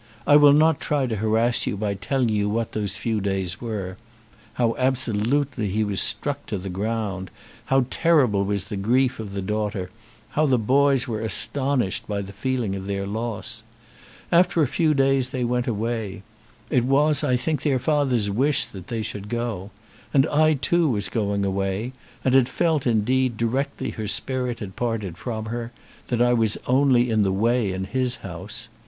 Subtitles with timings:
[0.25, 3.97] I will not try to harass you by telling you what those few days were;
[4.53, 7.29] how absolutely he was struck to the ground,
[7.65, 9.91] how terrible was the grief of the daughter,
[10.29, 13.61] how the boys were astonished by the feeling of their loss.
[14.31, 16.23] After a few days they went away.
[16.71, 19.69] It was, I think, their father's wish that they should go.
[20.15, 21.93] And I too was going away,
[22.25, 25.71] and had felt, indeed, directly her spirit had parted from her,
[26.07, 28.67] that I was only in the way in his house.